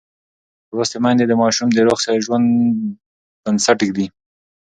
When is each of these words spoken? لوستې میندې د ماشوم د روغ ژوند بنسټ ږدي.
لوستې 0.75 0.97
میندې 1.03 1.25
د 1.27 1.33
ماشوم 1.41 1.69
د 1.73 1.77
روغ 1.87 1.99
ژوند 2.25 2.45
بنسټ 3.43 3.79
ږدي. 3.87 4.05